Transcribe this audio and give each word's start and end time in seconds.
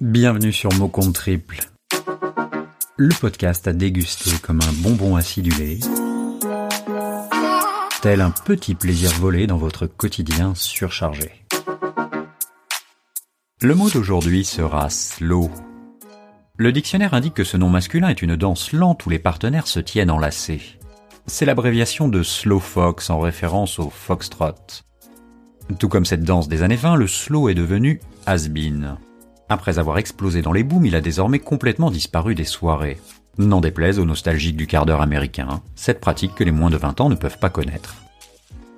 Bienvenue 0.00 0.52
sur 0.52 0.72
Mot 0.74 0.86
Compte 0.86 1.12
Triple, 1.12 1.58
le 2.96 3.12
podcast 3.20 3.66
à 3.66 3.72
déguster 3.72 4.30
comme 4.40 4.60
un 4.60 4.72
bonbon 4.74 5.16
acidulé, 5.16 5.80
tel 8.00 8.20
un 8.20 8.30
petit 8.30 8.76
plaisir 8.76 9.10
volé 9.14 9.48
dans 9.48 9.56
votre 9.56 9.86
quotidien 9.86 10.54
surchargé. 10.54 11.32
Le 13.60 13.74
mot 13.74 13.90
d'aujourd'hui 13.90 14.44
sera 14.44 14.88
slow. 14.88 15.50
Le 16.56 16.70
dictionnaire 16.70 17.12
indique 17.12 17.34
que 17.34 17.42
ce 17.42 17.56
nom 17.56 17.68
masculin 17.68 18.08
est 18.08 18.22
une 18.22 18.36
danse 18.36 18.70
lente 18.70 19.04
où 19.04 19.10
les 19.10 19.18
partenaires 19.18 19.66
se 19.66 19.80
tiennent 19.80 20.12
enlacés. 20.12 20.78
C'est 21.26 21.44
l'abréviation 21.44 22.06
de 22.06 22.22
slow 22.22 22.60
fox 22.60 23.10
en 23.10 23.18
référence 23.18 23.80
au 23.80 23.90
foxtrot. 23.90 24.84
Tout 25.80 25.88
comme 25.88 26.04
cette 26.04 26.22
danse 26.22 26.46
des 26.46 26.62
années 26.62 26.76
20, 26.76 26.94
le 26.94 27.08
slow 27.08 27.48
est 27.48 27.54
devenu 27.54 28.00
has-been. 28.26 28.96
Après 29.48 29.78
avoir 29.78 29.98
explosé 29.98 30.42
dans 30.42 30.52
les 30.52 30.62
booms, 30.62 30.84
il 30.84 30.94
a 30.94 31.00
désormais 31.00 31.38
complètement 31.38 31.90
disparu 31.90 32.34
des 32.34 32.44
soirées. 32.44 32.98
N'en 33.38 33.60
déplaise 33.60 33.98
aux 33.98 34.04
nostalgiques 34.04 34.56
du 34.56 34.66
quart 34.66 34.84
d'heure 34.84 35.00
américain, 35.00 35.62
cette 35.74 36.00
pratique 36.00 36.34
que 36.34 36.44
les 36.44 36.50
moins 36.50 36.70
de 36.70 36.76
20 36.76 37.00
ans 37.00 37.08
ne 37.08 37.14
peuvent 37.14 37.38
pas 37.38 37.48
connaître. 37.48 37.94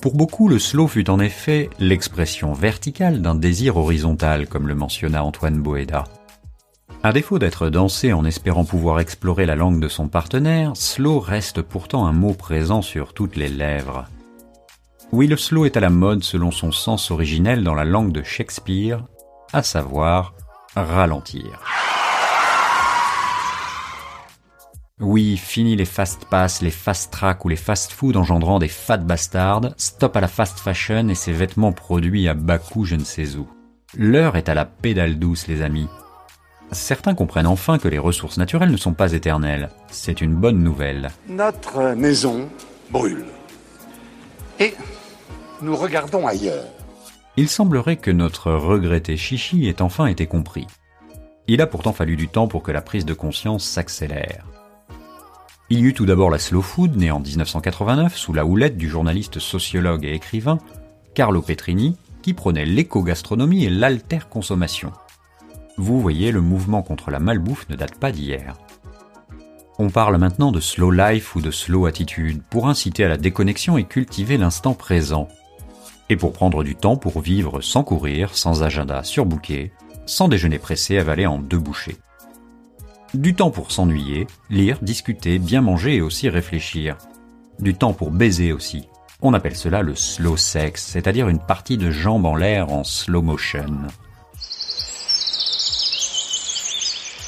Pour 0.00 0.14
beaucoup, 0.14 0.48
le 0.48 0.58
slow 0.58 0.88
fut 0.88 1.08
en 1.08 1.20
effet 1.20 1.70
l'expression 1.78 2.52
verticale 2.52 3.22
d'un 3.22 3.34
désir 3.34 3.76
horizontal, 3.76 4.46
comme 4.46 4.66
le 4.66 4.74
mentionna 4.74 5.22
Antoine 5.22 5.60
Boéda. 5.60 6.04
À 7.02 7.12
défaut 7.12 7.38
d'être 7.38 7.68
dansé 7.68 8.12
en 8.12 8.24
espérant 8.24 8.64
pouvoir 8.64 8.98
explorer 8.98 9.46
la 9.46 9.54
langue 9.54 9.80
de 9.80 9.88
son 9.88 10.08
partenaire, 10.08 10.72
slow 10.74 11.20
reste 11.20 11.62
pourtant 11.62 12.06
un 12.06 12.12
mot 12.12 12.34
présent 12.34 12.82
sur 12.82 13.14
toutes 13.14 13.36
les 13.36 13.48
lèvres. 13.48 14.06
Oui, 15.12 15.28
le 15.28 15.36
slow 15.36 15.66
est 15.66 15.76
à 15.76 15.80
la 15.80 15.90
mode 15.90 16.24
selon 16.24 16.50
son 16.50 16.72
sens 16.72 17.10
originel 17.10 17.62
dans 17.62 17.74
la 17.74 17.84
langue 17.84 18.12
de 18.12 18.24
Shakespeare, 18.24 19.04
à 19.52 19.62
savoir 19.62 20.34
ralentir. 20.76 21.60
Oui, 25.00 25.36
fini 25.36 25.76
les 25.76 25.84
fast 25.84 26.24
pass, 26.24 26.62
les 26.62 26.70
fast 26.70 27.12
track 27.12 27.44
ou 27.44 27.48
les 27.48 27.56
fast 27.56 27.92
food 27.92 28.16
engendrant 28.16 28.58
des 28.58 28.68
fat 28.68 28.96
bastards, 28.96 29.74
stop 29.76 30.16
à 30.16 30.20
la 30.20 30.28
fast 30.28 30.58
fashion 30.58 31.08
et 31.08 31.14
ses 31.14 31.32
vêtements 31.32 31.72
produits 31.72 32.28
à 32.28 32.34
bas 32.34 32.58
coût 32.58 32.84
je 32.84 32.96
ne 32.96 33.04
sais 33.04 33.36
où. 33.36 33.46
L'heure 33.94 34.36
est 34.36 34.48
à 34.48 34.54
la 34.54 34.64
pédale 34.64 35.18
douce 35.18 35.48
les 35.48 35.60
amis. 35.60 35.88
Certains 36.72 37.14
comprennent 37.14 37.46
enfin 37.46 37.78
que 37.78 37.88
les 37.88 37.98
ressources 37.98 38.38
naturelles 38.38 38.70
ne 38.70 38.76
sont 38.76 38.94
pas 38.94 39.12
éternelles. 39.12 39.68
C'est 39.90 40.20
une 40.20 40.34
bonne 40.34 40.62
nouvelle. 40.62 41.10
Notre 41.28 41.94
maison 41.94 42.48
brûle. 42.90 43.26
Et 44.58 44.74
nous 45.60 45.76
regardons 45.76 46.26
ailleurs. 46.26 46.64
Il 47.38 47.48
semblerait 47.48 47.96
que 47.96 48.10
notre 48.10 48.52
regretté 48.52 49.16
chichi 49.16 49.68
ait 49.68 49.82
enfin 49.82 50.06
été 50.06 50.26
compris. 50.26 50.66
Il 51.48 51.60
a 51.60 51.66
pourtant 51.66 51.92
fallu 51.92 52.16
du 52.16 52.28
temps 52.28 52.48
pour 52.48 52.62
que 52.62 52.72
la 52.72 52.80
prise 52.80 53.04
de 53.04 53.14
conscience 53.14 53.64
s'accélère. 53.64 54.46
Il 55.68 55.80
y 55.80 55.82
eut 55.82 55.94
tout 55.94 56.06
d'abord 56.06 56.30
la 56.30 56.38
slow 56.38 56.62
food, 56.62 56.96
née 56.96 57.10
en 57.10 57.20
1989 57.20 58.16
sous 58.16 58.32
la 58.32 58.46
houlette 58.46 58.76
du 58.76 58.88
journaliste 58.88 59.38
sociologue 59.38 60.04
et 60.04 60.14
écrivain 60.14 60.58
Carlo 61.14 61.42
Petrini, 61.42 61.96
qui 62.22 62.34
prônait 62.34 62.64
l'éco-gastronomie 62.64 63.64
et 63.64 63.70
l'alter-consommation. 63.70 64.92
Vous 65.76 66.00
voyez, 66.00 66.32
le 66.32 66.40
mouvement 66.40 66.82
contre 66.82 67.10
la 67.10 67.18
malbouffe 67.18 67.68
ne 67.68 67.76
date 67.76 67.98
pas 67.98 68.12
d'hier. 68.12 68.54
On 69.78 69.90
parle 69.90 70.16
maintenant 70.16 70.52
de 70.52 70.60
slow 70.60 70.90
life 70.90 71.36
ou 71.36 71.42
de 71.42 71.50
slow 71.50 71.84
attitude 71.84 72.42
pour 72.48 72.66
inciter 72.66 73.04
à 73.04 73.08
la 73.08 73.18
déconnexion 73.18 73.76
et 73.76 73.84
cultiver 73.84 74.38
l'instant 74.38 74.72
présent, 74.72 75.28
et 76.08 76.16
pour 76.16 76.32
prendre 76.32 76.62
du 76.62 76.76
temps 76.76 76.96
pour 76.96 77.20
vivre 77.20 77.60
sans 77.60 77.82
courir, 77.82 78.36
sans 78.36 78.62
agenda 78.62 79.02
surbooké, 79.02 79.72
sans 80.06 80.28
déjeuner 80.28 80.58
pressé 80.58 80.98
avalé 80.98 81.26
en 81.26 81.38
deux 81.38 81.58
bouchées. 81.58 81.96
Du 83.14 83.34
temps 83.34 83.50
pour 83.50 83.72
s'ennuyer, 83.72 84.26
lire, 84.50 84.78
discuter, 84.82 85.38
bien 85.38 85.60
manger 85.60 85.96
et 85.96 86.00
aussi 86.00 86.28
réfléchir. 86.28 86.96
Du 87.58 87.74
temps 87.74 87.92
pour 87.92 88.10
baiser 88.10 88.52
aussi. 88.52 88.88
On 89.22 89.32
appelle 89.32 89.56
cela 89.56 89.82
le 89.82 89.94
slow 89.94 90.36
sex, 90.36 90.84
c'est-à-dire 90.84 91.28
une 91.28 91.38
partie 91.38 91.78
de 91.78 91.90
jambes 91.90 92.26
en 92.26 92.36
l'air 92.36 92.70
en 92.70 92.84
slow 92.84 93.22
motion. 93.22 93.66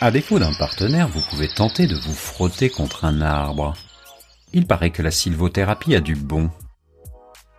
À 0.00 0.10
défaut 0.10 0.38
d'un 0.38 0.52
partenaire, 0.54 1.08
vous 1.08 1.22
pouvez 1.30 1.48
tenter 1.48 1.86
de 1.86 1.96
vous 1.96 2.14
frotter 2.14 2.70
contre 2.70 3.04
un 3.04 3.20
arbre. 3.20 3.74
Il 4.52 4.66
paraît 4.66 4.90
que 4.90 5.02
la 5.02 5.10
sylvothérapie 5.10 5.94
a 5.94 6.00
du 6.00 6.14
bon, 6.14 6.50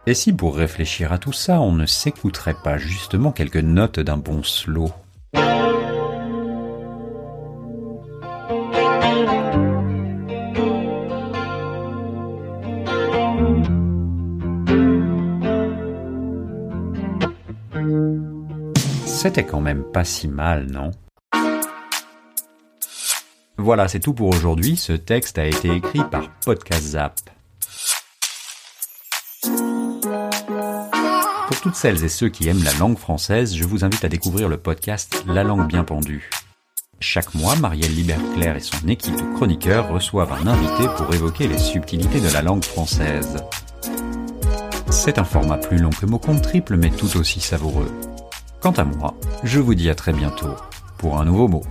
et 0.06 0.14
si 0.14 0.34
pour 0.34 0.56
réfléchir 0.56 1.14
à 1.14 1.18
tout 1.18 1.34
ça, 1.34 1.62
on 1.62 1.72
ne 1.72 1.86
s'écouterait 1.86 2.56
pas 2.64 2.78
justement 2.78 3.32
quelques 3.32 3.58
notes 3.58 4.00
d'un 4.00 4.18
bon 4.18 4.44
slow? 4.44 4.92
C'était 19.06 19.46
quand 19.46 19.62
même 19.62 19.84
pas 19.84 20.04
si 20.04 20.28
mal, 20.28 20.68
non? 20.70 20.92
Voilà, 23.58 23.88
c'est 23.88 24.02
tout 24.02 24.14
pour 24.14 24.28
aujourd'hui. 24.28 24.76
Ce 24.76 24.92
texte 24.92 25.38
a 25.38 25.46
été 25.46 25.74
écrit 25.74 26.02
par 26.12 26.30
Podcast 26.44 26.84
Zap. 26.84 27.14
Toutes 31.64 31.76
celles 31.76 32.04
et 32.04 32.10
ceux 32.10 32.28
qui 32.28 32.50
aiment 32.50 32.66
la 32.66 32.74
langue 32.74 32.98
française, 32.98 33.56
je 33.56 33.64
vous 33.64 33.86
invite 33.86 34.04
à 34.04 34.10
découvrir 34.10 34.50
le 34.50 34.58
podcast 34.58 35.24
La 35.26 35.46
langue 35.46 35.66
bien 35.66 35.86
pendue. 35.86 36.30
Chaque 37.00 37.34
mois, 37.36 37.56
Marielle 37.56 37.96
Liberclair 37.96 38.58
et 38.58 38.60
son 38.60 38.86
équipe 38.90 39.16
de 39.16 39.34
chroniqueurs 39.34 39.88
reçoivent 39.88 40.34
un 40.34 40.46
invité 40.46 40.90
pour 40.98 41.14
évoquer 41.16 41.48
les 41.48 41.58
subtilités 41.58 42.20
de 42.20 42.28
la 42.34 42.42
langue 42.42 42.66
française. 42.66 43.38
C'est 44.90 45.18
un 45.20 45.24
format 45.24 45.56
plus 45.56 45.78
long 45.78 45.92
que 45.92 46.06
mot 46.06 46.20
compte 46.20 46.42
triple, 46.42 46.76
mais 46.76 46.90
tout 46.90 47.16
aussi 47.16 47.40
savoureux. 47.40 47.90
Quant 48.60 48.74
à 48.74 48.84
moi, 48.84 49.16
je 49.46 49.62
vous 49.62 49.74
dis 49.74 49.90
à 49.90 49.96
très 49.96 50.12
bientôt 50.12 50.56
pour 50.98 51.18
un 51.18 51.24
nouveau 51.24 51.48
mot. 51.48 51.64